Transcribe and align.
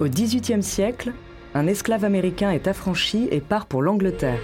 Au 0.00 0.06
XVIIIe 0.06 0.62
siècle, 0.62 1.12
un 1.54 1.68
esclave 1.68 2.04
américain 2.04 2.50
est 2.50 2.66
affranchi 2.66 3.28
et 3.30 3.40
part 3.40 3.66
pour 3.66 3.80
l'Angleterre. 3.80 4.40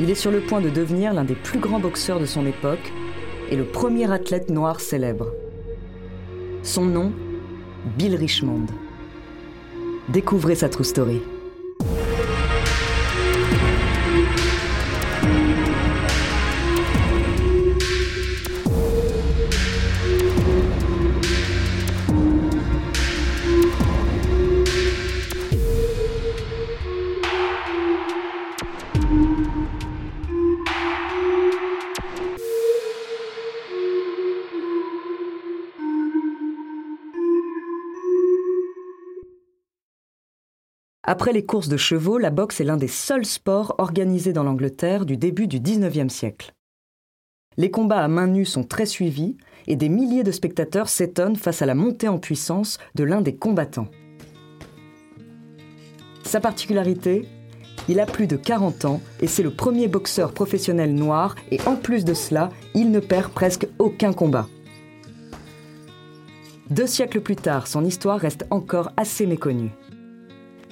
Il 0.00 0.08
est 0.08 0.14
sur 0.14 0.30
le 0.30 0.40
point 0.40 0.62
de 0.62 0.70
devenir 0.70 1.12
l'un 1.12 1.24
des 1.24 1.34
plus 1.34 1.58
grands 1.58 1.80
boxeurs 1.80 2.18
de 2.18 2.24
son 2.24 2.46
époque 2.46 2.92
et 3.50 3.56
le 3.56 3.64
premier 3.64 4.10
athlète 4.10 4.48
noir 4.48 4.80
célèbre. 4.80 5.26
Son 6.62 6.86
nom, 6.86 7.12
Bill 7.98 8.14
Richmond. 8.14 8.66
Découvrez 10.08 10.54
sa 10.54 10.70
true 10.70 10.84
story. 10.84 11.20
Après 41.10 41.32
les 41.32 41.42
courses 41.42 41.68
de 41.68 41.78
chevaux, 41.78 42.18
la 42.18 42.28
boxe 42.28 42.60
est 42.60 42.64
l'un 42.64 42.76
des 42.76 42.86
seuls 42.86 43.24
sports 43.24 43.74
organisés 43.78 44.34
dans 44.34 44.44
l'Angleterre 44.44 45.06
du 45.06 45.16
début 45.16 45.46
du 45.46 45.58
XIXe 45.58 46.12
siècle. 46.12 46.52
Les 47.56 47.70
combats 47.70 48.04
à 48.04 48.08
main 48.08 48.26
nue 48.26 48.44
sont 48.44 48.62
très 48.62 48.84
suivis 48.84 49.38
et 49.66 49.74
des 49.74 49.88
milliers 49.88 50.22
de 50.22 50.30
spectateurs 50.30 50.90
s'étonnent 50.90 51.36
face 51.36 51.62
à 51.62 51.66
la 51.66 51.74
montée 51.74 52.08
en 52.08 52.18
puissance 52.18 52.76
de 52.94 53.04
l'un 53.04 53.22
des 53.22 53.34
combattants. 53.34 53.88
Sa 56.24 56.40
particularité 56.40 57.26
il 57.88 58.00
a 58.00 58.04
plus 58.04 58.26
de 58.26 58.36
40 58.36 58.84
ans 58.84 59.00
et 59.22 59.28
c'est 59.28 59.42
le 59.42 59.50
premier 59.50 59.88
boxeur 59.88 60.34
professionnel 60.34 60.94
noir 60.94 61.36
et 61.50 61.58
en 61.64 61.76
plus 61.76 62.04
de 62.04 62.12
cela, 62.12 62.50
il 62.74 62.90
ne 62.90 63.00
perd 63.00 63.32
presque 63.32 63.66
aucun 63.78 64.12
combat. 64.12 64.46
Deux 66.68 66.86
siècles 66.86 67.22
plus 67.22 67.36
tard, 67.36 67.66
son 67.66 67.82
histoire 67.82 68.20
reste 68.20 68.44
encore 68.50 68.92
assez 68.98 69.24
méconnue. 69.24 69.72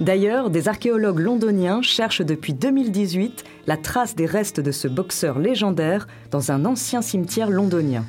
D'ailleurs, 0.01 0.51
des 0.51 0.69
archéologues 0.69 1.21
londoniens 1.21 1.81
cherchent 1.81 2.21
depuis 2.21 2.53
2018 2.53 3.45
la 3.67 3.79
trace 3.79 4.15
des 4.15 4.27
restes 4.27 4.61
de 4.61 4.71
ce 4.71 4.89
boxeur 4.89 5.39
légendaire 5.39 6.07
dans 6.31 6.53
un 6.53 6.67
ancien 6.67 7.01
cimetière 7.01 7.49
londonien. 7.49 8.05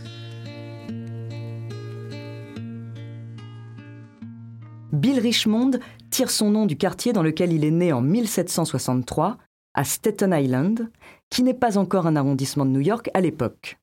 Bill 4.91 5.19
Richmond 5.19 5.71
tire 6.09 6.29
son 6.29 6.49
nom 6.49 6.65
du 6.65 6.75
quartier 6.75 7.13
dans 7.13 7.23
lequel 7.23 7.53
il 7.53 7.63
est 7.63 7.71
né 7.71 7.93
en 7.93 8.01
1763, 8.01 9.37
à 9.73 9.83
Staten 9.83 10.33
Island, 10.33 10.89
qui 11.29 11.43
n'est 11.43 11.53
pas 11.53 11.77
encore 11.77 12.07
un 12.07 12.15
arrondissement 12.15 12.65
de 12.65 12.71
New 12.71 12.81
York 12.81 13.09
à 13.13 13.21
l'époque. 13.21 13.77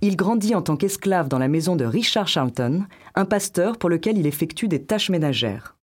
Il 0.00 0.16
grandit 0.16 0.54
en 0.54 0.62
tant 0.62 0.76
qu'esclave 0.76 1.28
dans 1.28 1.38
la 1.38 1.48
maison 1.48 1.76
de 1.76 1.84
Richard 1.84 2.28
Charlton, 2.28 2.84
un 3.14 3.24
pasteur 3.24 3.78
pour 3.78 3.90
lequel 3.90 4.16
il 4.16 4.26
effectue 4.26 4.68
des 4.68 4.82
tâches 4.82 5.10
ménagères. 5.10 5.76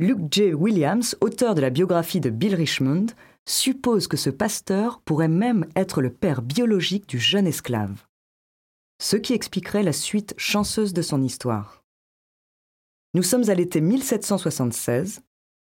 Luke 0.00 0.28
J. 0.30 0.54
Williams, 0.54 1.16
auteur 1.20 1.56
de 1.56 1.60
la 1.60 1.70
biographie 1.70 2.20
de 2.20 2.30
Bill 2.30 2.54
Richmond, 2.54 3.06
suppose 3.46 4.06
que 4.06 4.16
ce 4.16 4.30
pasteur 4.30 5.00
pourrait 5.00 5.26
même 5.26 5.66
être 5.74 6.02
le 6.02 6.12
père 6.12 6.40
biologique 6.40 7.08
du 7.08 7.18
jeune 7.18 7.48
esclave. 7.48 8.06
Ce 9.02 9.16
qui 9.16 9.34
expliquerait 9.34 9.82
la 9.82 9.92
suite 9.92 10.34
chanceuse 10.36 10.92
de 10.92 11.02
son 11.02 11.20
histoire. 11.20 11.82
Nous 13.14 13.24
sommes 13.24 13.50
à 13.50 13.54
l'été 13.54 13.80
1776, 13.80 15.22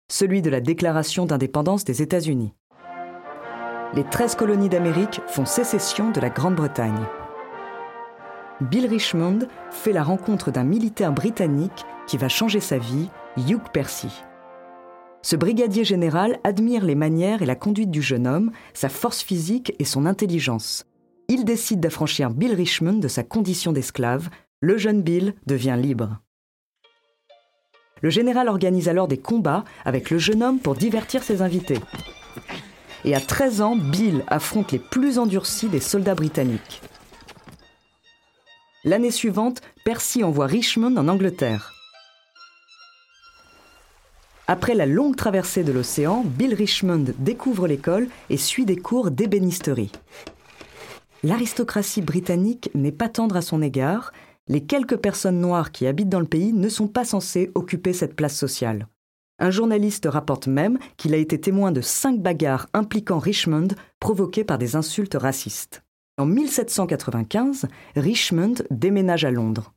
celui 0.08 0.42
de 0.42 0.50
la 0.50 0.60
déclaration 0.60 1.26
d'indépendance 1.26 1.82
des 1.82 2.00
États-Unis. 2.00 2.54
Les 3.94 4.04
13 4.04 4.36
colonies 4.36 4.68
d'Amérique 4.68 5.20
font 5.26 5.44
sécession 5.44 6.12
de 6.12 6.20
la 6.20 6.30
Grande-Bretagne. 6.30 7.04
Bill 8.60 8.86
Richmond 8.86 9.48
fait 9.72 9.92
la 9.92 10.04
rencontre 10.04 10.52
d'un 10.52 10.62
militaire 10.62 11.12
britannique 11.12 11.84
qui 12.06 12.16
va 12.16 12.28
changer 12.28 12.60
sa 12.60 12.78
vie 12.78 13.08
Hugh 13.36 13.62
Percy. 13.72 14.10
Ce 15.22 15.36
brigadier 15.36 15.84
général 15.84 16.40
admire 16.42 16.84
les 16.84 16.96
manières 16.96 17.42
et 17.42 17.46
la 17.46 17.54
conduite 17.54 17.90
du 17.90 18.02
jeune 18.02 18.26
homme, 18.26 18.50
sa 18.74 18.88
force 18.88 19.22
physique 19.22 19.72
et 19.78 19.84
son 19.84 20.04
intelligence. 20.04 20.84
Il 21.28 21.44
décide 21.44 21.78
d'affranchir 21.78 22.30
Bill 22.30 22.54
Richmond 22.54 22.94
de 22.94 23.06
sa 23.06 23.22
condition 23.22 23.70
d'esclave. 23.70 24.30
Le 24.60 24.76
jeune 24.78 25.02
Bill 25.02 25.34
devient 25.46 25.76
libre. 25.80 26.18
Le 28.02 28.10
général 28.10 28.48
organise 28.48 28.88
alors 28.88 29.06
des 29.06 29.18
combats 29.18 29.64
avec 29.84 30.10
le 30.10 30.18
jeune 30.18 30.42
homme 30.42 30.58
pour 30.58 30.74
divertir 30.74 31.22
ses 31.22 31.40
invités. 31.40 31.78
Et 33.04 33.14
à 33.14 33.20
13 33.20 33.60
ans, 33.60 33.76
Bill 33.76 34.24
affronte 34.26 34.72
les 34.72 34.80
plus 34.80 35.18
endurcis 35.18 35.68
des 35.68 35.80
soldats 35.80 36.16
britanniques. 36.16 36.82
L'année 38.82 39.12
suivante, 39.12 39.60
Percy 39.84 40.24
envoie 40.24 40.46
Richmond 40.46 40.96
en 40.96 41.06
Angleterre. 41.06 41.79
Après 44.50 44.74
la 44.74 44.84
longue 44.84 45.14
traversée 45.14 45.62
de 45.62 45.70
l'océan, 45.70 46.24
Bill 46.24 46.54
Richmond 46.54 47.04
découvre 47.20 47.68
l'école 47.68 48.08
et 48.30 48.36
suit 48.36 48.64
des 48.64 48.74
cours 48.74 49.12
d'ébénisterie. 49.12 49.92
L'aristocratie 51.22 52.02
britannique 52.02 52.68
n'est 52.74 52.90
pas 52.90 53.08
tendre 53.08 53.36
à 53.36 53.42
son 53.42 53.62
égard, 53.62 54.12
les 54.48 54.64
quelques 54.64 54.96
personnes 54.96 55.40
noires 55.40 55.70
qui 55.70 55.86
habitent 55.86 56.08
dans 56.08 56.18
le 56.18 56.26
pays 56.26 56.52
ne 56.52 56.68
sont 56.68 56.88
pas 56.88 57.04
censées 57.04 57.52
occuper 57.54 57.92
cette 57.92 58.16
place 58.16 58.36
sociale. 58.36 58.88
Un 59.38 59.52
journaliste 59.52 60.08
rapporte 60.10 60.48
même 60.48 60.80
qu'il 60.96 61.14
a 61.14 61.18
été 61.18 61.40
témoin 61.40 61.70
de 61.70 61.80
cinq 61.80 62.18
bagarres 62.18 62.66
impliquant 62.74 63.20
Richmond 63.20 63.68
provoquées 64.00 64.42
par 64.42 64.58
des 64.58 64.74
insultes 64.74 65.14
racistes. 65.16 65.84
En 66.18 66.26
1795, 66.26 67.68
Richmond 67.94 68.54
déménage 68.72 69.24
à 69.24 69.30
Londres. 69.30 69.72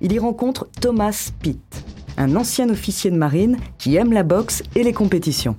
Il 0.00 0.12
y 0.12 0.20
rencontre 0.20 0.68
Thomas 0.80 1.32
Pitt, 1.40 1.85
un 2.16 2.36
ancien 2.36 2.68
officier 2.70 3.10
de 3.10 3.16
marine 3.16 3.58
qui 3.78 3.96
aime 3.96 4.12
la 4.12 4.22
boxe 4.22 4.62
et 4.74 4.82
les 4.82 4.92
compétitions. 4.92 5.56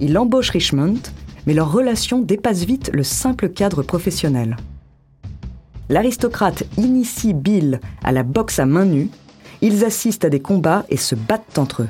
Il 0.00 0.16
embauche 0.18 0.50
Richmond, 0.50 0.98
mais 1.46 1.54
leur 1.54 1.72
relation 1.72 2.20
dépasse 2.20 2.64
vite 2.64 2.90
le 2.92 3.02
simple 3.02 3.48
cadre 3.48 3.82
professionnel. 3.82 4.56
L'aristocrate 5.88 6.64
initie 6.78 7.34
Bill 7.34 7.80
à 8.02 8.12
la 8.12 8.22
boxe 8.22 8.58
à 8.58 8.66
main 8.66 8.84
nue, 8.84 9.10
ils 9.60 9.84
assistent 9.84 10.24
à 10.24 10.30
des 10.30 10.40
combats 10.40 10.84
et 10.88 10.96
se 10.96 11.14
battent 11.14 11.58
entre 11.58 11.82
eux. 11.82 11.88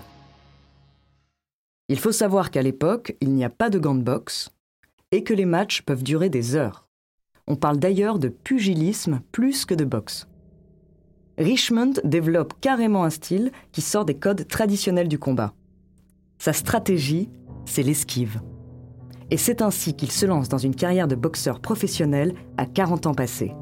Il 1.88 1.98
faut 1.98 2.12
savoir 2.12 2.50
qu'à 2.50 2.62
l'époque, 2.62 3.16
il 3.20 3.30
n'y 3.32 3.44
a 3.44 3.50
pas 3.50 3.70
de 3.70 3.78
gants 3.78 3.94
de 3.94 4.02
boxe 4.02 4.50
et 5.10 5.22
que 5.22 5.34
les 5.34 5.44
matchs 5.44 5.82
peuvent 5.82 6.02
durer 6.02 6.30
des 6.30 6.54
heures. 6.54 6.86
On 7.46 7.56
parle 7.56 7.78
d'ailleurs 7.78 8.18
de 8.18 8.28
pugilisme 8.28 9.20
plus 9.30 9.64
que 9.64 9.74
de 9.74 9.84
boxe. 9.84 10.26
Richmond 11.38 11.94
développe 12.04 12.54
carrément 12.60 13.04
un 13.04 13.10
style 13.10 13.52
qui 13.72 13.80
sort 13.80 14.04
des 14.04 14.14
codes 14.14 14.46
traditionnels 14.46 15.08
du 15.08 15.18
combat. 15.18 15.54
Sa 16.38 16.52
stratégie, 16.52 17.30
c'est 17.64 17.82
l'esquive. 17.82 18.40
Et 19.30 19.36
c'est 19.36 19.62
ainsi 19.62 19.94
qu'il 19.94 20.10
se 20.12 20.26
lance 20.26 20.48
dans 20.48 20.58
une 20.58 20.74
carrière 20.74 21.08
de 21.08 21.14
boxeur 21.14 21.60
professionnel 21.60 22.34
à 22.58 22.66
40 22.66 23.06
ans 23.06 23.14
passés. 23.14 23.54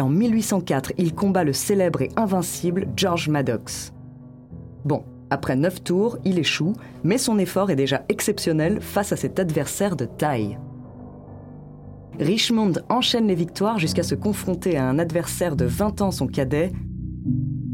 En 0.00 0.08
1804, 0.08 0.92
il 0.98 1.14
combat 1.14 1.44
le 1.44 1.52
célèbre 1.52 2.02
et 2.02 2.10
invincible 2.16 2.86
George 2.96 3.28
Maddox. 3.28 3.92
Bon, 4.84 5.04
après 5.30 5.56
9 5.56 5.82
tours, 5.82 6.18
il 6.24 6.38
échoue, 6.38 6.74
mais 7.02 7.18
son 7.18 7.38
effort 7.38 7.70
est 7.70 7.76
déjà 7.76 8.04
exceptionnel 8.08 8.80
face 8.80 9.12
à 9.12 9.16
cet 9.16 9.38
adversaire 9.38 9.96
de 9.96 10.04
taille. 10.04 10.58
Richmond 12.20 12.74
enchaîne 12.88 13.26
les 13.26 13.34
victoires 13.34 13.78
jusqu'à 13.78 14.02
se 14.02 14.14
confronter 14.14 14.76
à 14.76 14.86
un 14.86 14.98
adversaire 14.98 15.56
de 15.56 15.64
20 15.64 16.02
ans 16.02 16.10
son 16.10 16.26
cadet, 16.26 16.72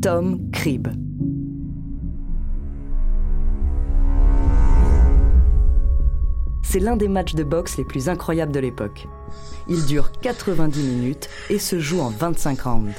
Tom 0.00 0.50
Cribb. 0.52 0.86
C'est 6.62 6.78
l'un 6.78 6.96
des 6.96 7.08
matchs 7.08 7.34
de 7.34 7.42
boxe 7.42 7.76
les 7.78 7.84
plus 7.84 8.08
incroyables 8.08 8.52
de 8.52 8.60
l'époque. 8.60 9.08
Il 9.68 9.84
dure 9.86 10.12
90 10.20 10.82
minutes 10.82 11.28
et 11.50 11.58
se 11.58 11.80
joue 11.80 12.00
en 12.00 12.10
25 12.10 12.60
rounds. 12.60 12.94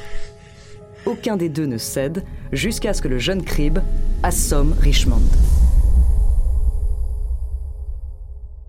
Aucun 1.05 1.37
des 1.37 1.47
deux 1.47 1.67
ne 1.67 1.77
cède 1.77 2.25
jusqu'à 2.51 2.93
ce 2.93 3.01
que 3.01 3.07
le 3.07 3.17
jeune 3.17 3.43
Cribb 3.43 3.79
assomme 4.23 4.73
Richmond. 4.81 5.21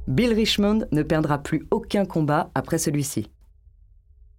Bill 0.07 0.35
Richmond 0.35 0.87
ne 0.93 1.03
perdra 1.03 1.39
plus 1.39 1.67
aucun 1.73 2.05
combat 2.05 2.51
après 2.55 2.79
celui-ci. 2.79 3.29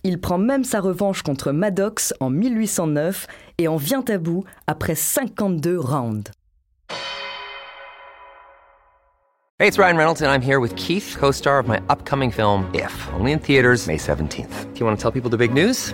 Il 0.04 0.20
prend 0.20 0.38
même 0.38 0.64
sa 0.64 0.80
revanche 0.80 1.22
contre 1.22 1.52
Maddox 1.52 2.14
en 2.20 2.30
1809 2.30 3.28
et 3.60 3.68
en 3.68 3.78
vient 3.78 4.04
à 4.08 4.18
bout 4.18 4.44
après 4.66 4.96
52 4.96 5.78
rounds. 5.78 6.32
Hey, 9.60 9.68
it's 9.68 9.78
Ryan 9.78 9.96
Reynolds, 9.96 10.22
and 10.24 10.32
I'm 10.32 10.42
here 10.42 10.60
with 10.60 10.76
Keith, 10.76 11.16
co 11.20 11.30
star 11.32 11.60
of 11.60 11.68
my 11.68 11.80
upcoming 11.88 12.32
film, 12.32 12.66
If, 12.74 12.92
only 13.14 13.32
in 13.32 13.38
theaters, 13.38 13.86
May 13.86 13.98
17th. 13.98 14.74
Do 14.74 14.80
you 14.80 14.88
want 14.88 14.98
to 14.98 15.02
tell 15.02 15.12
people 15.12 15.30
the 15.30 15.38
big 15.38 15.54
news? 15.54 15.94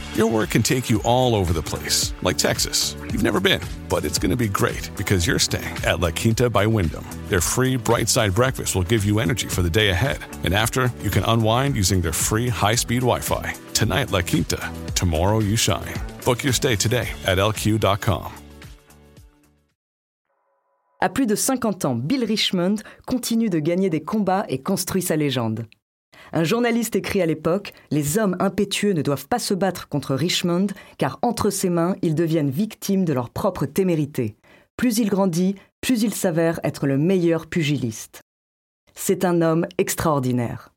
Your 0.21 0.29
work 0.29 0.51
can 0.51 0.61
take 0.61 0.87
you 0.87 1.01
all 1.03 1.33
over 1.33 1.51
the 1.51 1.63
place, 1.63 2.13
like 2.21 2.37
Texas. 2.37 2.95
You've 3.11 3.23
never 3.23 3.39
been, 3.39 3.59
but 3.89 4.05
it's 4.05 4.19
going 4.19 4.29
to 4.29 4.37
be 4.37 4.47
great 4.47 4.91
because 4.95 5.25
you're 5.25 5.39
staying 5.39 5.75
at 5.83 5.99
La 5.99 6.11
Quinta 6.11 6.47
by 6.47 6.67
Wyndham. 6.67 7.03
Their 7.29 7.41
free 7.41 7.75
bright 7.75 8.07
side 8.07 8.35
breakfast 8.35 8.75
will 8.75 8.83
give 8.83 9.03
you 9.03 9.17
energy 9.17 9.47
for 9.47 9.63
the 9.63 9.69
day 9.71 9.89
ahead. 9.89 10.19
And 10.43 10.53
after, 10.53 10.91
you 11.01 11.09
can 11.09 11.23
unwind 11.23 11.75
using 11.75 12.01
their 12.01 12.13
free 12.13 12.49
high 12.49 12.75
speed 12.75 13.01
Wi 13.01 13.19
Fi. 13.19 13.55
Tonight, 13.73 14.11
La 14.11 14.21
Quinta. 14.21 14.61
Tomorrow, 14.93 15.39
you 15.39 15.55
shine. 15.55 15.95
Book 16.23 16.43
your 16.43 16.53
stay 16.53 16.75
today 16.75 17.09
at 17.25 17.39
lq.com. 17.39 18.31
À 20.99 21.09
plus 21.09 21.25
de 21.25 21.35
50 21.35 21.85
ans, 21.85 21.95
Bill 21.95 22.23
Richmond 22.23 22.75
continue 23.07 23.49
de 23.49 23.57
gagner 23.57 23.89
des 23.89 24.03
combats 24.03 24.45
et 24.49 24.61
construit 24.61 25.01
sa 25.01 25.15
légende. 25.15 25.65
Un 26.33 26.43
journaliste 26.43 26.95
écrit 26.95 27.21
à 27.21 27.25
l'époque 27.25 27.73
Les 27.91 28.17
hommes 28.17 28.37
impétueux 28.39 28.93
ne 28.93 29.01
doivent 29.01 29.27
pas 29.27 29.39
se 29.39 29.53
battre 29.53 29.89
contre 29.89 30.15
Richmond, 30.15 30.67
car 30.97 31.19
entre 31.21 31.49
ses 31.49 31.69
mains, 31.69 31.95
ils 32.01 32.15
deviennent 32.15 32.49
victimes 32.49 33.05
de 33.05 33.13
leur 33.13 33.29
propre 33.29 33.65
témérité. 33.65 34.35
Plus 34.77 34.97
il 34.99 35.09
grandit, 35.09 35.55
plus 35.81 36.03
il 36.03 36.13
s'avère 36.13 36.59
être 36.63 36.87
le 36.87 36.97
meilleur 36.97 37.47
pugiliste. 37.47 38.21
C'est 38.93 39.25
un 39.25 39.41
homme 39.41 39.65
extraordinaire. 39.77 40.73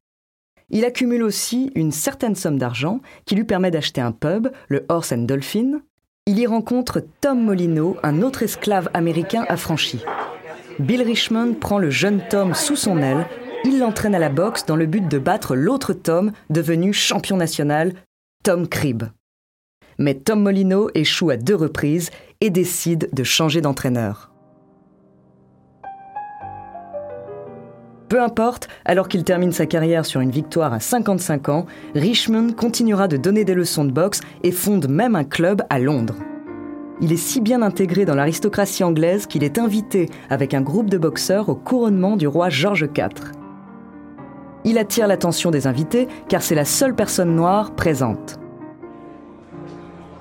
Il 0.71 0.85
accumule 0.85 1.23
aussi 1.23 1.71
une 1.75 1.93
certaine 1.93 2.35
somme 2.35 2.59
d'argent 2.59 3.01
qui 3.27 3.35
lui 3.35 3.45
permet 3.45 3.71
d'acheter 3.71 4.01
un 4.01 4.13
pub, 4.13 4.49
le 4.69 4.85
Horse 4.89 5.13
and 5.13 5.19
Dolphin. 5.19 5.83
Il 6.27 6.39
y 6.39 6.47
rencontre 6.47 7.05
Tom 7.21 7.45
Molino, 7.45 7.97
un 8.03 8.23
autre 8.23 8.43
esclave 8.43 8.89
américain 8.95 9.45
affranchi. 9.49 10.01
Bill 10.79 11.03
Richmond 11.03 11.55
prend 11.55 11.79
le 11.79 11.91
jeune 11.91 12.23
Tom 12.29 12.55
sous 12.55 12.77
son 12.77 12.99
aile 12.99 13.27
il 13.65 13.79
l'entraîne 13.79 14.15
à 14.15 14.19
la 14.19 14.29
boxe 14.29 14.67
dans 14.67 14.77
le 14.77 14.87
but 14.87 15.09
de 15.09 15.19
battre 15.19 15.57
l'autre 15.57 15.93
Tom, 15.93 16.33
devenu 16.51 16.93
champion 16.93 17.37
national, 17.37 17.95
Tom 18.43 18.69
Cribb. 18.69 19.05
Mais 19.99 20.15
Tom 20.15 20.43
Molino 20.43 20.91
échoue 20.95 21.31
à 21.31 21.37
deux 21.37 21.55
reprises 21.55 22.11
et 22.41 22.51
décide 22.51 23.09
de 23.13 23.25
changer 23.25 23.61
d'entraîneur. 23.61 24.31
Peu 28.09 28.21
importe, 28.21 28.69
alors 28.85 29.09
qu'il 29.09 29.25
termine 29.25 29.51
sa 29.51 29.67
carrière 29.67 30.05
sur 30.05 30.21
une 30.21 30.31
victoire 30.31 30.73
à 30.73 30.79
55 30.79 31.49
ans, 31.49 31.67
Richmond 31.95 32.53
continuera 32.53 33.09
de 33.09 33.17
donner 33.17 33.45
des 33.45 33.55
leçons 33.55 33.85
de 33.85 33.91
boxe 33.91 34.21
et 34.43 34.53
fonde 34.53 34.89
même 34.89 35.17
un 35.17 35.25
club 35.25 35.63
à 35.71 35.79
Londres. 35.79 36.17
Il 37.01 37.13
est 37.13 37.17
si 37.17 37.41
bien 37.41 37.63
intégré 37.63 38.05
dans 38.05 38.15
l'aristocratie 38.15 38.85
anglaise 38.85 39.27
qu'il 39.27 39.43
est 39.43 39.59
invité 39.59 40.09
avec 40.31 40.55
un 40.55 40.61
groupe 40.61 40.91
de 40.91 40.99
boxeurs 40.99 41.49
au 41.49 41.57
couronnement 41.57 42.17
du 42.17 42.29
roi 42.29 42.51
George 42.51 42.89
IV. 42.97 43.44
Il 44.65 44.79
attire 44.79 45.07
l'attention 45.07 45.51
des 45.51 45.67
invités 45.67 46.09
car 46.29 46.43
c'est 46.43 46.55
la 46.55 46.65
seule 46.65 46.95
personne 46.95 47.35
noire 47.35 47.73
présente. 47.73 48.39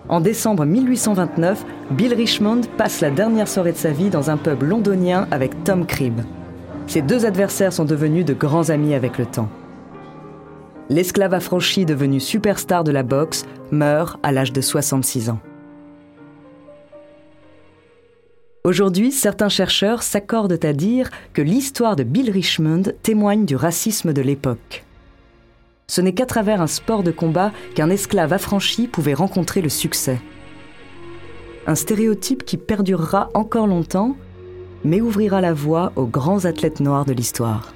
En 0.10 0.20
décembre 0.20 0.66
1829, 0.66 1.66
Bill 1.92 2.14
Richmond 2.14 2.62
passe 2.78 3.00
la 3.00 3.10
dernière 3.10 3.48
soirée 3.48 3.72
de 3.72 3.78
sa 3.78 3.92
vie 3.92 4.10
dans 4.10 4.30
un 4.30 4.38
pub 4.38 4.62
londonien 4.64 5.28
avec 5.32 5.64
Tom 5.64 5.86
Cribb. 5.86 6.22
Ces 6.88 7.02
deux 7.02 7.26
adversaires 7.26 7.72
sont 7.72 7.86
devenus 7.86 8.26
de 8.26 8.34
grands 8.34 8.70
amis 8.70 8.94
avec 8.94 9.18
le 9.18 9.26
temps. 9.26 9.48
L'esclave 10.90 11.34
affranchi 11.34 11.86
devenu 11.86 12.20
superstar 12.20 12.84
de 12.84 12.92
la 12.92 13.04
boxe 13.04 13.46
meurt 13.72 14.20
à 14.22 14.34
l'âge 14.34 14.52
de 14.52 14.60
66 14.60 15.30
ans. 15.30 15.40
Aujourd'hui, 18.66 19.12
certains 19.12 19.50
chercheurs 19.50 20.04
s'accordent 20.04 20.64
à 20.64 20.72
dire 20.72 21.10
que 21.34 21.42
l'histoire 21.42 21.98
de 21.98 22.04
Bill 22.04 22.32
Richmond 22.32 22.84
témoigne 23.02 23.44
du 23.44 23.58
racisme 23.58 24.14
de 24.14 24.22
l'époque. 24.22 24.86
Ce 25.88 26.00
n'est 26.00 26.14
qu'à 26.14 26.26
travers 26.26 26.62
un 26.62 26.68
sport 26.68 27.04
de 27.04 27.12
combat 27.12 27.52
qu'un 27.76 27.90
esclave 27.90 28.32
affranchi 28.32 28.88
pouvait 28.88 29.14
rencontrer 29.14 29.62
le 29.62 29.68
succès. 29.68 30.18
Un 31.68 31.76
stéréotype 31.76 32.46
qui 32.46 32.56
perdurera 32.56 33.30
encore 33.34 33.68
longtemps, 33.68 34.16
mais 34.86 35.02
ouvrira 35.02 35.42
la 35.42 35.54
voie 35.54 35.92
aux 35.98 36.08
grands 36.08 36.46
athlètes 36.46 36.80
noirs 36.80 37.04
de 37.04 37.12
l'histoire. 37.12 37.74